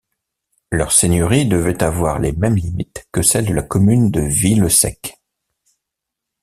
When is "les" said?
2.17-2.31